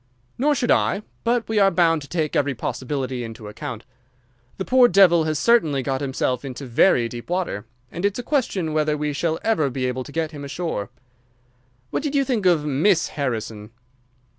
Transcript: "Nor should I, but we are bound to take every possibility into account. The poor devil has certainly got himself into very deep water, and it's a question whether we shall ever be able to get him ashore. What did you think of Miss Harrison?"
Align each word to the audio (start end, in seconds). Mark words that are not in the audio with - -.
"Nor 0.39 0.55
should 0.55 0.71
I, 0.71 1.03
but 1.23 1.47
we 1.47 1.59
are 1.59 1.69
bound 1.69 2.01
to 2.01 2.07
take 2.07 2.35
every 2.35 2.55
possibility 2.55 3.23
into 3.23 3.47
account. 3.47 3.85
The 4.57 4.65
poor 4.65 4.87
devil 4.87 5.25
has 5.25 5.37
certainly 5.37 5.83
got 5.83 6.01
himself 6.01 6.43
into 6.43 6.65
very 6.65 7.07
deep 7.07 7.29
water, 7.29 7.67
and 7.91 8.03
it's 8.03 8.17
a 8.17 8.23
question 8.23 8.73
whether 8.73 8.97
we 8.97 9.13
shall 9.13 9.37
ever 9.43 9.69
be 9.69 9.85
able 9.85 10.03
to 10.03 10.11
get 10.11 10.31
him 10.31 10.43
ashore. 10.43 10.89
What 11.91 12.01
did 12.01 12.15
you 12.15 12.25
think 12.25 12.47
of 12.47 12.65
Miss 12.65 13.09
Harrison?" 13.09 13.69